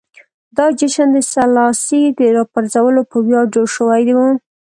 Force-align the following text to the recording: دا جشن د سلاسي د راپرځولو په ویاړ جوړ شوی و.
دا 0.57 0.65
جشن 0.79 1.07
د 1.13 1.17
سلاسي 1.33 2.03
د 2.19 2.21
راپرځولو 2.37 3.01
په 3.11 3.17
ویاړ 3.25 3.45
جوړ 3.55 3.67
شوی 3.75 4.05
و. 4.15 4.19